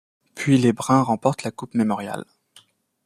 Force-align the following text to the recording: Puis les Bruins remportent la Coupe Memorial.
Puis 0.33 0.57
les 0.57 0.73
Bruins 0.73 1.03
remportent 1.03 1.43
la 1.43 1.51
Coupe 1.51 1.75
Memorial. 1.75 2.25